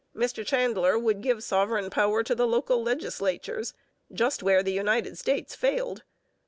Mr 0.15 0.43
Chandler 0.43 0.97
would 0.97 1.21
give 1.21 1.43
sovereign 1.43 1.91
power 1.91 2.23
to 2.23 2.33
the 2.33 2.47
local 2.47 2.81
legislatures, 2.81 3.75
just 4.11 4.41
where 4.41 4.63
the 4.63 4.73
United 4.73 5.15
States 5.15 5.53
failed. 5.53 6.01